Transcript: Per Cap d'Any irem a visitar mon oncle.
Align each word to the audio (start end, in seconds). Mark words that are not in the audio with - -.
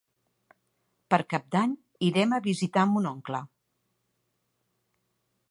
Per 1.13 1.19
Cap 1.33 1.45
d'Any 1.55 1.75
irem 2.07 2.33
a 2.39 2.41
visitar 2.49 2.87
mon 2.95 3.09
oncle. 3.11 3.45